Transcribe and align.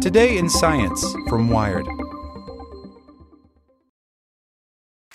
Today 0.00 0.38
in 0.38 0.48
Science 0.48 1.14
from 1.28 1.48
Wired. 1.48 1.99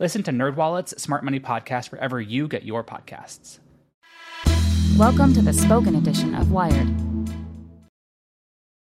Listen 0.00 0.24
to 0.24 0.32
NerdWallet's 0.32 1.00
Smart 1.00 1.22
Money 1.22 1.38
Podcast 1.38 1.92
wherever 1.92 2.20
you 2.22 2.48
get 2.48 2.64
your 2.64 2.82
podcasts. 2.82 3.58
Welcome 4.96 5.34
to 5.34 5.42
the 5.42 5.52
spoken 5.52 5.94
edition 5.94 6.34
of 6.34 6.50
Wired. 6.50 6.88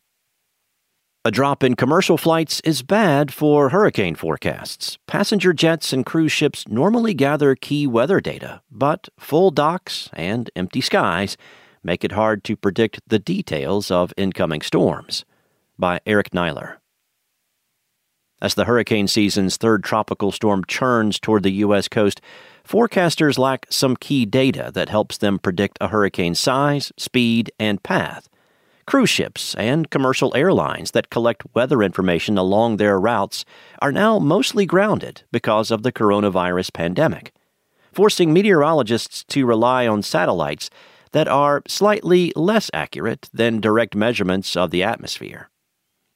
A 1.26 1.32
drop 1.32 1.66
in 1.66 1.76
commercial 1.76 2.18
flights 2.18 2.62
is 2.62 2.82
bad 2.82 3.34
for 3.34 3.70
hurricane 3.70 4.16
forecasts. 4.16 4.98
Passenger 5.06 5.52
jets 5.52 5.92
and 5.92 6.06
cruise 6.06 6.32
ships 6.32 6.66
normally 6.70 7.14
gather 7.14 7.56
key 7.56 7.86
weather 7.86 8.22
data, 8.22 8.62
but 8.72 9.10
full 9.20 9.52
docks 9.52 10.10
and 10.14 10.50
empty 10.56 10.80
skies 10.80 11.36
make 11.84 12.06
it 12.06 12.14
hard 12.14 12.46
to 12.46 12.56
predict 12.56 13.02
the 13.06 13.20
details 13.20 13.92
of 13.92 14.14
incoming 14.16 14.62
storms. 14.62 15.26
By 15.78 16.00
Eric 16.06 16.30
Niiler. 16.30 16.78
As 18.42 18.56
the 18.56 18.64
hurricane 18.64 19.10
season's 19.10 19.58
third 19.58 19.84
tropical 19.84 20.32
storm 20.32 20.64
churns 20.70 21.20
toward 21.20 21.44
the 21.44 21.52
U.S. 21.68 21.90
coast, 21.90 22.22
forecasters 22.66 23.38
lack 23.38 23.66
some 23.70 23.98
key 23.98 24.26
data 24.26 24.72
that 24.74 24.88
helps 24.88 25.18
them 25.18 25.38
predict 25.38 25.80
a 25.82 25.90
hurricane's 25.90 26.40
size, 26.40 26.94
speed, 26.96 27.52
and 27.60 27.84
path. 27.84 28.30
Cruise 28.90 29.12
ships 29.12 29.54
and 29.54 29.88
commercial 29.92 30.36
airlines 30.36 30.90
that 30.92 31.12
collect 31.12 31.44
weather 31.54 31.84
information 31.84 32.40
along 32.40 32.78
their 32.78 33.00
routes 33.00 33.46
are 33.84 33.92
now 33.92 34.18
mostly 34.18 34.66
grounded 34.66 35.22
because 35.32 35.70
of 35.70 35.84
the 35.84 35.92
coronavirus 35.92 36.74
pandemic, 36.74 37.32
forcing 37.92 38.34
meteorologists 38.34 39.24
to 39.26 39.46
rely 39.46 39.86
on 39.86 40.02
satellites 40.02 40.72
that 41.12 41.28
are 41.28 41.62
slightly 41.68 42.34
less 42.36 42.72
accurate 42.74 43.30
than 43.32 43.62
direct 43.62 43.94
measurements 43.94 44.58
of 44.58 44.72
the 44.72 44.82
atmosphere. 44.82 45.52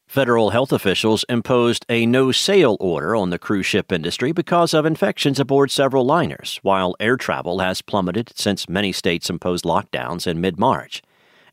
Federal 0.08 0.50
health 0.50 0.74
officials 0.74 1.24
imposed 1.30 1.86
a 1.90 2.08
no 2.08 2.32
sail 2.32 2.76
order 2.80 3.16
on 3.16 3.30
the 3.30 3.38
cruise 3.38 3.68
ship 3.68 3.92
industry 3.92 4.32
because 4.32 4.74
of 4.74 4.84
infections 4.84 5.40
aboard 5.40 5.70
several 5.70 6.08
liners, 6.08 6.60
while 6.64 6.96
air 7.00 7.18
travel 7.18 7.60
has 7.60 7.84
plummeted 7.84 8.32
since 8.34 8.68
many 8.68 8.92
states 8.92 9.30
imposed 9.30 9.64
lockdowns 9.64 10.26
in 10.26 10.42
mid 10.42 10.58
March 10.58 11.04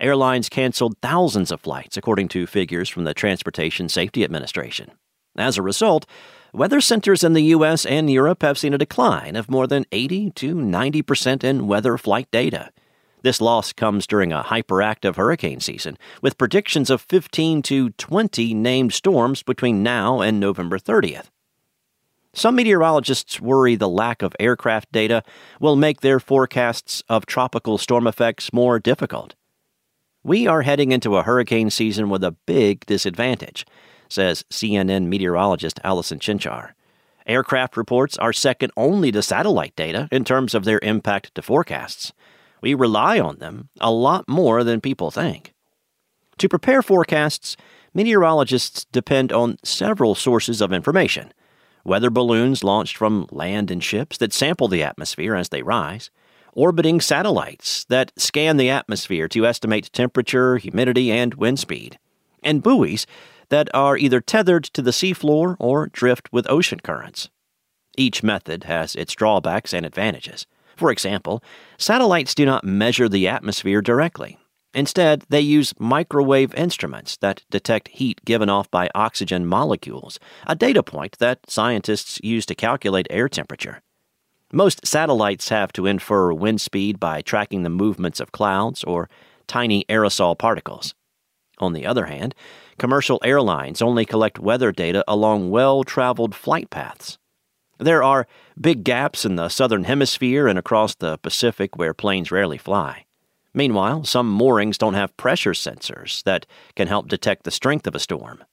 airlines 0.00 0.48
canceled 0.48 0.96
thousands 1.02 1.50
of 1.50 1.60
flights, 1.60 1.96
according 1.96 2.28
to 2.28 2.46
figures 2.46 2.88
from 2.88 3.04
the 3.04 3.14
Transportation 3.14 3.88
Safety 3.88 4.24
Administration. 4.24 4.90
As 5.36 5.56
a 5.56 5.62
result, 5.62 6.06
weather 6.52 6.80
centers 6.80 7.22
in 7.22 7.34
the 7.34 7.44
U.S. 7.44 7.86
and 7.86 8.10
Europe 8.10 8.42
have 8.42 8.58
seen 8.58 8.74
a 8.74 8.78
decline 8.78 9.36
of 9.36 9.50
more 9.50 9.66
than 9.66 9.86
80 9.92 10.30
to 10.32 10.54
90 10.54 11.02
percent 11.02 11.44
in 11.44 11.66
weather 11.66 11.96
flight 11.96 12.28
data. 12.30 12.70
This 13.22 13.40
loss 13.40 13.72
comes 13.72 14.06
during 14.06 14.32
a 14.32 14.42
hyperactive 14.42 15.16
hurricane 15.16 15.60
season, 15.60 15.98
with 16.22 16.38
predictions 16.38 16.88
of 16.88 17.02
15 17.02 17.62
to 17.62 17.90
20 17.90 18.54
named 18.54 18.94
storms 18.94 19.42
between 19.42 19.82
now 19.82 20.20
and 20.20 20.40
November 20.40 20.78
30th. 20.78 21.26
Some 22.32 22.54
meteorologists 22.54 23.40
worry 23.40 23.74
the 23.74 23.88
lack 23.88 24.22
of 24.22 24.36
aircraft 24.38 24.92
data 24.92 25.22
will 25.58 25.76
make 25.76 26.00
their 26.00 26.20
forecasts 26.20 27.02
of 27.08 27.26
tropical 27.26 27.76
storm 27.76 28.06
effects 28.06 28.52
more 28.52 28.78
difficult. 28.78 29.34
We 30.22 30.46
are 30.46 30.62
heading 30.62 30.92
into 30.92 31.16
a 31.16 31.22
hurricane 31.22 31.70
season 31.70 32.10
with 32.10 32.22
a 32.22 32.36
big 32.44 32.84
disadvantage, 32.84 33.64
says 34.10 34.44
CNN 34.50 35.06
meteorologist 35.06 35.80
Allison 35.82 36.18
Chinchar. 36.18 36.72
Aircraft 37.26 37.76
reports 37.76 38.18
are 38.18 38.32
second 38.32 38.70
only 38.76 39.10
to 39.12 39.22
satellite 39.22 39.74
data 39.76 40.08
in 40.12 40.24
terms 40.24 40.54
of 40.54 40.64
their 40.64 40.78
impact 40.82 41.34
to 41.36 41.42
forecasts. 41.42 42.12
We 42.60 42.74
rely 42.74 43.18
on 43.18 43.38
them 43.38 43.70
a 43.80 43.90
lot 43.90 44.28
more 44.28 44.62
than 44.62 44.82
people 44.82 45.10
think. 45.10 45.54
To 46.36 46.50
prepare 46.50 46.82
forecasts, 46.82 47.56
meteorologists 47.94 48.84
depend 48.92 49.32
on 49.32 49.56
several 49.64 50.14
sources 50.14 50.60
of 50.60 50.72
information 50.72 51.32
weather 51.82 52.10
balloons 52.10 52.62
launched 52.62 52.94
from 52.94 53.26
land 53.30 53.70
and 53.70 53.82
ships 53.82 54.18
that 54.18 54.34
sample 54.34 54.68
the 54.68 54.82
atmosphere 54.82 55.34
as 55.34 55.48
they 55.48 55.62
rise, 55.62 56.10
orbiting 56.60 57.00
satellites 57.00 57.86
that 57.86 58.12
scan 58.18 58.58
the 58.58 58.68
atmosphere 58.68 59.26
to 59.26 59.46
estimate 59.46 59.90
temperature, 59.94 60.58
humidity, 60.58 61.10
and 61.10 61.32
wind 61.36 61.58
speed, 61.58 61.98
and 62.42 62.62
buoys 62.62 63.06
that 63.48 63.70
are 63.72 63.96
either 63.96 64.20
tethered 64.20 64.64
to 64.64 64.82
the 64.82 64.90
seafloor 64.90 65.56
or 65.58 65.86
drift 65.86 66.30
with 66.30 66.50
ocean 66.50 66.78
currents. 66.78 67.30
Each 67.96 68.22
method 68.22 68.64
has 68.64 68.94
its 68.94 69.14
drawbacks 69.14 69.72
and 69.72 69.86
advantages. 69.86 70.46
For 70.76 70.90
example, 70.90 71.42
satellites 71.78 72.34
do 72.34 72.44
not 72.44 72.62
measure 72.62 73.08
the 73.08 73.26
atmosphere 73.26 73.80
directly. 73.80 74.38
Instead, 74.74 75.24
they 75.30 75.40
use 75.40 75.72
microwave 75.78 76.54
instruments 76.54 77.16
that 77.22 77.42
detect 77.50 77.88
heat 77.88 78.22
given 78.26 78.50
off 78.50 78.70
by 78.70 78.90
oxygen 78.94 79.46
molecules, 79.46 80.20
a 80.46 80.54
data 80.54 80.82
point 80.82 81.16
that 81.20 81.50
scientists 81.50 82.20
use 82.22 82.44
to 82.44 82.54
calculate 82.54 83.06
air 83.08 83.30
temperature. 83.30 83.80
Most 84.52 84.84
satellites 84.84 85.48
have 85.50 85.72
to 85.74 85.86
infer 85.86 86.32
wind 86.32 86.60
speed 86.60 86.98
by 86.98 87.22
tracking 87.22 87.62
the 87.62 87.70
movements 87.70 88.18
of 88.18 88.32
clouds 88.32 88.82
or 88.82 89.08
tiny 89.46 89.84
aerosol 89.88 90.36
particles. 90.36 90.94
On 91.58 91.72
the 91.72 91.86
other 91.86 92.06
hand, 92.06 92.34
commercial 92.76 93.20
airlines 93.22 93.80
only 93.80 94.04
collect 94.04 94.40
weather 94.40 94.72
data 94.72 95.04
along 95.06 95.50
well 95.50 95.84
traveled 95.84 96.34
flight 96.34 96.68
paths. 96.68 97.16
There 97.78 98.02
are 98.02 98.26
big 98.60 98.82
gaps 98.82 99.24
in 99.24 99.36
the 99.36 99.48
southern 99.48 99.84
hemisphere 99.84 100.48
and 100.48 100.58
across 100.58 100.96
the 100.96 101.18
Pacific 101.18 101.76
where 101.76 101.94
planes 101.94 102.32
rarely 102.32 102.58
fly. 102.58 103.04
Meanwhile, 103.54 104.04
some 104.04 104.28
moorings 104.28 104.78
don't 104.78 104.94
have 104.94 105.16
pressure 105.16 105.52
sensors 105.52 106.22
that 106.24 106.46
can 106.74 106.88
help 106.88 107.08
detect 107.08 107.44
the 107.44 107.50
strength 107.50 107.86
of 107.86 107.94
a 107.94 108.00
storm. 108.00 108.44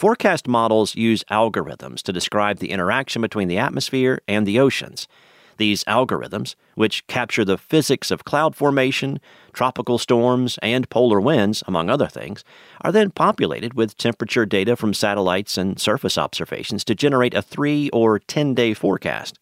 Forecast 0.00 0.48
models 0.48 0.94
use 0.94 1.22
algorithms 1.24 2.00
to 2.04 2.10
describe 2.10 2.56
the 2.56 2.70
interaction 2.70 3.20
between 3.20 3.48
the 3.48 3.58
atmosphere 3.58 4.22
and 4.26 4.46
the 4.46 4.58
oceans. 4.58 5.06
These 5.58 5.84
algorithms, 5.84 6.54
which 6.74 7.06
capture 7.06 7.44
the 7.44 7.58
physics 7.58 8.10
of 8.10 8.24
cloud 8.24 8.56
formation, 8.56 9.20
tropical 9.52 9.98
storms, 9.98 10.58
and 10.62 10.88
polar 10.88 11.20
winds, 11.20 11.62
among 11.66 11.90
other 11.90 12.06
things, 12.08 12.44
are 12.80 12.92
then 12.92 13.10
populated 13.10 13.74
with 13.74 13.98
temperature 13.98 14.46
data 14.46 14.74
from 14.74 14.94
satellites 14.94 15.58
and 15.58 15.78
surface 15.78 16.16
observations 16.16 16.82
to 16.84 16.94
generate 16.94 17.34
a 17.34 17.42
3 17.42 17.90
or 17.90 18.20
10 18.20 18.54
day 18.54 18.72
forecast. 18.72 19.38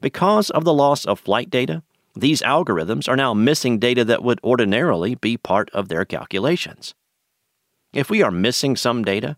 Because 0.00 0.48
of 0.50 0.62
the 0.62 0.72
loss 0.72 1.06
of 1.06 1.18
flight 1.18 1.50
data, 1.50 1.82
these 2.14 2.40
algorithms 2.42 3.08
are 3.08 3.16
now 3.16 3.34
missing 3.34 3.80
data 3.80 4.04
that 4.04 4.22
would 4.22 4.38
ordinarily 4.44 5.16
be 5.16 5.36
part 5.36 5.68
of 5.70 5.88
their 5.88 6.04
calculations. 6.04 6.94
If 7.92 8.10
we 8.10 8.22
are 8.22 8.30
missing 8.30 8.76
some 8.76 9.02
data, 9.02 9.36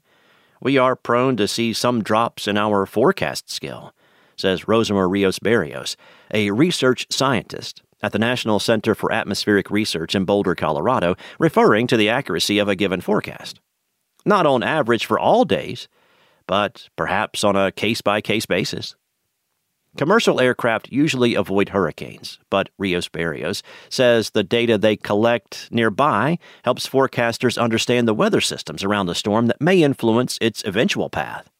we 0.60 0.78
are 0.78 0.96
prone 0.96 1.36
to 1.36 1.48
see 1.48 1.72
some 1.72 2.02
drops 2.02 2.46
in 2.46 2.56
our 2.56 2.86
forecast 2.86 3.50
skill, 3.50 3.94
says 4.36 4.62
Rosimar 4.62 5.10
Rios 5.10 5.38
Berrios, 5.38 5.96
a 6.32 6.50
research 6.50 7.06
scientist 7.10 7.82
at 8.02 8.12
the 8.12 8.18
National 8.18 8.58
Center 8.58 8.94
for 8.94 9.12
Atmospheric 9.12 9.70
Research 9.70 10.14
in 10.14 10.24
Boulder, 10.24 10.54
Colorado, 10.54 11.16
referring 11.38 11.86
to 11.86 11.96
the 11.96 12.08
accuracy 12.08 12.58
of 12.58 12.68
a 12.68 12.76
given 12.76 13.00
forecast. 13.00 13.60
Not 14.24 14.46
on 14.46 14.62
average 14.62 15.06
for 15.06 15.18
all 15.18 15.44
days, 15.44 15.88
but 16.46 16.88
perhaps 16.96 17.44
on 17.44 17.56
a 17.56 17.72
case 17.72 18.00
by 18.00 18.20
case 18.20 18.46
basis. 18.46 18.96
Commercial 19.96 20.40
aircraft 20.40 20.90
usually 20.92 21.34
avoid 21.34 21.70
hurricanes, 21.70 22.38
but 22.48 22.68
Rios 22.78 23.08
Berrios 23.08 23.62
says 23.88 24.30
the 24.30 24.44
data 24.44 24.78
they 24.78 24.96
collect 24.96 25.68
nearby 25.72 26.38
helps 26.64 26.88
forecasters 26.88 27.60
understand 27.60 28.06
the 28.06 28.14
weather 28.14 28.40
systems 28.40 28.84
around 28.84 29.06
the 29.06 29.14
storm 29.16 29.46
that 29.46 29.60
may 29.60 29.82
influence 29.82 30.38
its 30.40 30.62
eventual 30.64 31.10
path. 31.10 31.50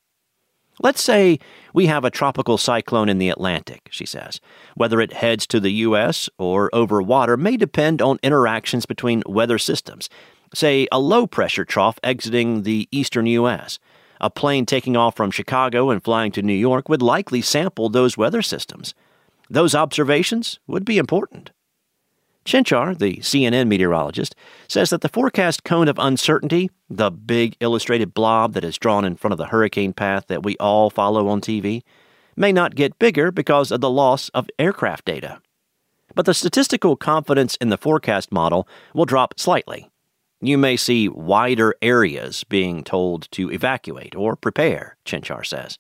Let's 0.82 1.03
say 1.03 1.38
we 1.75 1.87
have 1.87 2.05
a 2.05 2.11
tropical 2.11 2.56
cyclone 2.56 3.09
in 3.09 3.19
the 3.19 3.29
Atlantic, 3.29 3.88
she 3.91 4.06
says. 4.06 4.41
Whether 4.77 5.00
it 5.00 5.12
heads 5.12 5.47
to 5.49 5.61
the 5.61 5.73
U.S. 5.73 6.31
or 6.38 6.71
over 6.73 7.03
water 7.03 7.37
may 7.37 7.56
depend 7.56 8.00
on 8.00 8.19
interactions 8.23 8.87
between 8.87 9.23
weather 9.27 9.59
systems. 9.59 10.09
Say, 10.55 10.88
a 10.91 10.99
low 10.99 11.27
pressure 11.27 11.65
trough 11.65 11.99
exiting 12.03 12.62
the 12.62 12.88
eastern 12.91 13.27
U.S. 13.27 13.79
A 14.20 14.31
plane 14.31 14.67
taking 14.67 14.96
off 14.96 15.17
from 15.17 15.31
Chicago 15.31 15.90
and 15.90 16.02
flying 16.02 16.31
to 16.32 16.43
New 16.43 16.52
York 16.52 16.88
would 16.88 17.02
likely 17.02 17.40
sample 17.40 17.88
those 17.88 18.19
weather 18.19 18.43
systems. 18.43 18.94
Those 19.49 19.75
observations 19.75 20.61
would 20.67 20.84
be 20.84 20.99
important. 20.99 21.50
Chinchar, 22.44 22.99
the 22.99 23.17
CNN 23.19 23.69
meteorologist, 23.69 24.34
says 24.69 24.90
that 24.90 25.02
the 25.02 25.08
forecast 25.08 25.64
cone 25.64 25.88
of 25.88 25.99
uncertainty, 25.99 26.70
the 26.88 27.11
big 27.11 27.56
illustrated 27.61 28.14
blob 28.14 28.55
that 28.55 28.64
is 28.64 28.78
drawn 28.78 29.05
in 29.05 29.17
front 29.17 29.32
of 29.32 29.38
the 29.38 29.46
hurricane 29.46 29.93
path 29.93 30.26
that 30.28 30.43
we 30.43 30.56
all 30.58 30.90
follow 30.90 31.28
on 31.28 31.40
TV, 31.40 31.82
may 32.37 32.52
not 32.52 32.75
get 32.75 32.99
bigger 32.99 33.31
because 33.31 33.70
of 33.70 33.81
the 33.81 33.90
loss 33.90 34.28
of 34.31 34.49
aircraft 34.58 35.05
data. 35.05 35.40
But 36.14 36.26
the 36.26 36.34
statistical 36.34 36.96
confidence 36.96 37.56
in 37.56 37.69
the 37.69 37.78
forecast 37.78 38.32
model 38.32 38.67
will 38.94 39.05
drop 39.05 39.38
slightly 39.38 39.89
you 40.40 40.56
may 40.56 40.76
see 40.76 41.08
wider 41.08 41.75
areas 41.82 42.44
being 42.44 42.82
told 42.82 43.31
to 43.32 43.50
evacuate 43.50 44.14
or 44.14 44.37
prepare, 44.37 44.96
Chinchar 45.04 45.44
says. 45.44 45.78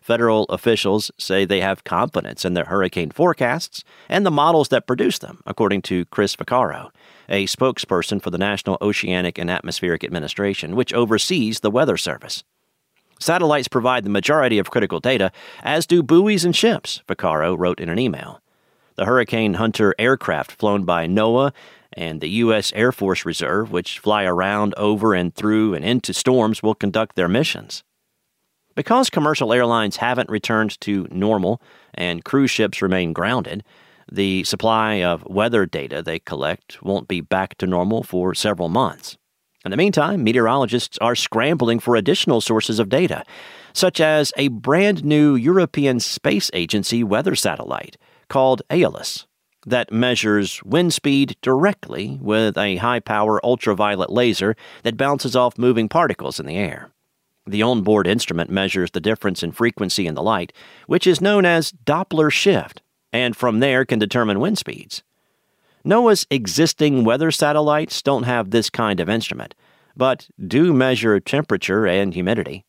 Federal 0.00 0.44
officials 0.44 1.10
say 1.18 1.44
they 1.44 1.60
have 1.60 1.84
confidence 1.84 2.44
in 2.44 2.54
their 2.54 2.64
hurricane 2.64 3.10
forecasts 3.10 3.84
and 4.08 4.24
the 4.24 4.30
models 4.30 4.68
that 4.68 4.86
produce 4.86 5.18
them, 5.18 5.42
according 5.44 5.82
to 5.82 6.06
Chris 6.06 6.34
Vaccaro, 6.34 6.90
a 7.28 7.46
spokesperson 7.46 8.20
for 8.20 8.30
the 8.30 8.38
National 8.38 8.78
Oceanic 8.80 9.36
and 9.36 9.50
Atmospheric 9.50 10.02
Administration, 10.02 10.74
which 10.74 10.94
oversees 10.94 11.60
the 11.60 11.70
Weather 11.70 11.98
Service. 11.98 12.42
Satellites 13.20 13.68
provide 13.68 14.04
the 14.04 14.10
majority 14.10 14.58
of 14.58 14.70
critical 14.70 14.98
data, 14.98 15.30
as 15.62 15.86
do 15.86 16.02
buoys 16.02 16.44
and 16.44 16.56
ships, 16.56 17.02
Vaccaro 17.06 17.58
wrote 17.58 17.78
in 17.78 17.90
an 17.90 17.98
email. 17.98 18.40
The 18.94 19.04
Hurricane 19.04 19.54
Hunter 19.54 19.94
aircraft 19.98 20.52
flown 20.52 20.84
by 20.84 21.06
NOAA 21.06 21.52
and 21.92 22.20
the 22.20 22.28
U.S. 22.28 22.72
Air 22.74 22.92
Force 22.92 23.24
Reserve, 23.24 23.70
which 23.70 23.98
fly 23.98 24.24
around 24.24 24.74
over 24.76 25.14
and 25.14 25.34
through 25.34 25.74
and 25.74 25.84
into 25.84 26.12
storms, 26.12 26.62
will 26.62 26.74
conduct 26.74 27.16
their 27.16 27.28
missions. 27.28 27.82
Because 28.74 29.10
commercial 29.10 29.52
airlines 29.52 29.96
haven't 29.96 30.30
returned 30.30 30.80
to 30.82 31.08
normal 31.10 31.60
and 31.94 32.24
cruise 32.24 32.50
ships 32.50 32.80
remain 32.80 33.12
grounded, 33.12 33.64
the 34.10 34.44
supply 34.44 35.02
of 35.02 35.24
weather 35.26 35.66
data 35.66 36.02
they 36.02 36.18
collect 36.18 36.82
won't 36.82 37.08
be 37.08 37.20
back 37.20 37.56
to 37.58 37.66
normal 37.66 38.02
for 38.02 38.34
several 38.34 38.68
months. 38.68 39.16
In 39.64 39.70
the 39.70 39.76
meantime, 39.76 40.22
meteorologists 40.22 40.96
are 40.98 41.16
scrambling 41.16 41.80
for 41.80 41.96
additional 41.96 42.40
sources 42.40 42.78
of 42.78 42.88
data, 42.88 43.24
such 43.72 44.00
as 44.00 44.32
a 44.36 44.48
brand 44.48 45.04
new 45.04 45.34
European 45.34 46.00
Space 46.00 46.50
Agency 46.54 47.02
weather 47.02 47.34
satellite 47.34 47.96
called 48.28 48.62
Aeolus 48.70 49.26
that 49.70 49.92
measures 49.92 50.62
wind 50.64 50.94
speed 50.94 51.36
directly 51.42 52.18
with 52.20 52.56
a 52.56 52.76
high 52.76 53.00
power 53.00 53.44
ultraviolet 53.44 54.10
laser 54.10 54.56
that 54.82 54.96
bounces 54.96 55.36
off 55.36 55.58
moving 55.58 55.88
particles 55.88 56.40
in 56.40 56.46
the 56.46 56.56
air. 56.56 56.90
The 57.46 57.62
onboard 57.62 58.06
instrument 58.06 58.50
measures 58.50 58.90
the 58.90 59.00
difference 59.00 59.42
in 59.42 59.52
frequency 59.52 60.06
in 60.06 60.14
the 60.14 60.22
light, 60.22 60.52
which 60.86 61.06
is 61.06 61.20
known 61.20 61.46
as 61.46 61.72
Doppler 61.72 62.30
shift, 62.30 62.82
and 63.12 63.34
from 63.34 63.60
there 63.60 63.84
can 63.84 63.98
determine 63.98 64.40
wind 64.40 64.58
speeds. 64.58 65.02
NOAA's 65.84 66.26
existing 66.30 67.04
weather 67.04 67.30
satellites 67.30 68.02
don't 68.02 68.24
have 68.24 68.50
this 68.50 68.68
kind 68.68 69.00
of 69.00 69.08
instrument, 69.08 69.54
but 69.96 70.28
do 70.46 70.74
measure 70.74 71.18
temperature 71.20 71.86
and 71.86 72.12
humidity. 72.12 72.64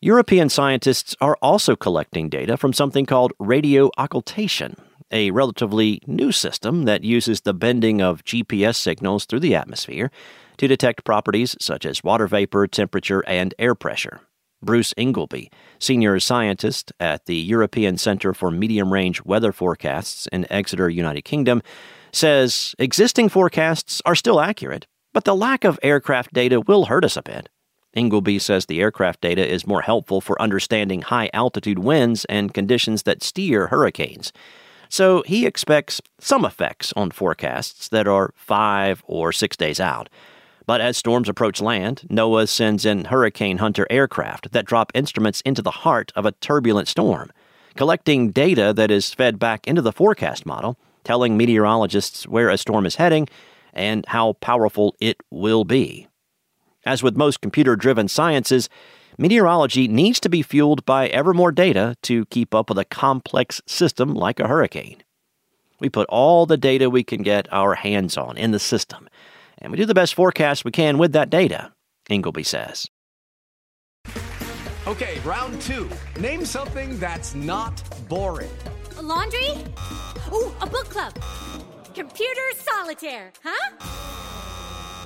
European 0.00 0.48
scientists 0.48 1.16
are 1.20 1.36
also 1.42 1.76
collecting 1.76 2.28
data 2.28 2.56
from 2.56 2.72
something 2.72 3.04
called 3.04 3.32
radio 3.38 3.90
occultation, 3.98 4.76
a 5.10 5.30
relatively 5.30 6.00
new 6.06 6.32
system 6.32 6.84
that 6.84 7.04
uses 7.04 7.42
the 7.42 7.54
bending 7.54 8.00
of 8.00 8.24
GPS 8.24 8.76
signals 8.76 9.24
through 9.24 9.40
the 9.40 9.54
atmosphere 9.54 10.10
to 10.58 10.68
detect 10.68 11.04
properties 11.04 11.56
such 11.60 11.86
as 11.86 12.04
water 12.04 12.26
vapor, 12.26 12.66
temperature, 12.66 13.24
and 13.26 13.54
air 13.58 13.74
pressure. 13.74 14.20
Bruce 14.60 14.92
Ingleby, 14.96 15.50
senior 15.78 16.18
scientist 16.18 16.92
at 16.98 17.26
the 17.26 17.36
European 17.36 17.96
Center 17.96 18.34
for 18.34 18.50
Medium 18.50 18.92
Range 18.92 19.24
Weather 19.24 19.52
Forecasts 19.52 20.26
in 20.32 20.50
Exeter, 20.50 20.90
United 20.90 21.22
Kingdom, 21.22 21.62
says 22.12 22.74
existing 22.78 23.28
forecasts 23.28 24.02
are 24.04 24.16
still 24.16 24.40
accurate, 24.40 24.86
but 25.12 25.24
the 25.24 25.36
lack 25.36 25.64
of 25.64 25.78
aircraft 25.82 26.32
data 26.32 26.60
will 26.60 26.86
hurt 26.86 27.04
us 27.04 27.16
a 27.16 27.22
bit. 27.22 27.48
Ingleby 27.94 28.38
says 28.38 28.66
the 28.66 28.80
aircraft 28.80 29.20
data 29.20 29.46
is 29.46 29.66
more 29.66 29.82
helpful 29.82 30.20
for 30.20 30.40
understanding 30.40 31.02
high 31.02 31.30
altitude 31.32 31.78
winds 31.78 32.24
and 32.26 32.52
conditions 32.52 33.04
that 33.04 33.22
steer 33.22 33.68
hurricanes. 33.68 34.32
So 34.88 35.22
he 35.26 35.46
expects 35.46 36.00
some 36.18 36.44
effects 36.44 36.92
on 36.96 37.10
forecasts 37.10 37.88
that 37.88 38.08
are 38.08 38.32
five 38.36 39.02
or 39.06 39.32
six 39.32 39.56
days 39.56 39.80
out. 39.80 40.08
But 40.66 40.80
as 40.80 40.96
storms 40.96 41.28
approach 41.28 41.60
land, 41.60 42.02
NOAA 42.10 42.48
sends 42.48 42.84
in 42.84 43.06
Hurricane 43.06 43.58
Hunter 43.58 43.86
aircraft 43.88 44.52
that 44.52 44.66
drop 44.66 44.92
instruments 44.94 45.40
into 45.42 45.62
the 45.62 45.70
heart 45.70 46.12
of 46.14 46.26
a 46.26 46.32
turbulent 46.32 46.88
storm, 46.88 47.32
collecting 47.74 48.30
data 48.30 48.72
that 48.74 48.90
is 48.90 49.14
fed 49.14 49.38
back 49.38 49.66
into 49.66 49.80
the 49.80 49.92
forecast 49.92 50.44
model, 50.44 50.78
telling 51.04 51.36
meteorologists 51.36 52.26
where 52.26 52.50
a 52.50 52.58
storm 52.58 52.84
is 52.84 52.96
heading 52.96 53.28
and 53.72 54.04
how 54.08 54.34
powerful 54.34 54.94
it 55.00 55.16
will 55.30 55.64
be. 55.64 56.06
As 56.84 57.02
with 57.02 57.16
most 57.16 57.40
computer 57.40 57.76
driven 57.76 58.08
sciences, 58.08 58.68
meteorology 59.18 59.88
needs 59.88 60.20
to 60.20 60.28
be 60.28 60.42
fueled 60.42 60.86
by 60.86 61.08
ever 61.08 61.34
more 61.34 61.52
data 61.52 61.96
to 62.04 62.24
keep 62.26 62.54
up 62.54 62.70
with 62.70 62.78
a 62.78 62.84
complex 62.84 63.60
system 63.66 64.14
like 64.14 64.40
a 64.40 64.48
hurricane. 64.48 65.02
We 65.80 65.90
put 65.90 66.08
all 66.08 66.46
the 66.46 66.56
data 66.56 66.88
we 66.88 67.04
can 67.04 67.22
get 67.22 67.52
our 67.52 67.74
hands 67.74 68.16
on 68.16 68.36
in 68.36 68.52
the 68.52 68.58
system, 68.58 69.08
and 69.58 69.70
we 69.70 69.78
do 69.78 69.84
the 69.84 69.94
best 69.94 70.14
forecast 70.14 70.64
we 70.64 70.70
can 70.70 70.98
with 70.98 71.12
that 71.12 71.30
data, 71.30 71.72
Ingleby 72.08 72.44
says. 72.44 72.88
Okay, 74.86 75.20
round 75.20 75.60
two. 75.60 75.90
Name 76.18 76.44
something 76.44 76.98
that's 76.98 77.34
not 77.34 77.82
boring. 78.08 78.50
A 78.96 79.02
laundry? 79.02 79.50
Ooh, 80.32 80.50
a 80.62 80.66
book 80.66 80.88
club. 80.88 81.12
Computer 81.94 82.42
solitaire, 82.56 83.32
huh? 83.44 83.76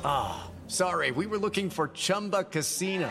Ah, 0.05 0.45
oh, 0.45 0.51
sorry, 0.69 1.11
we 1.11 1.27
were 1.27 1.39
looking 1.39 1.69
for 1.69 1.89
Chumba 1.89 2.45
Casino. 2.45 3.11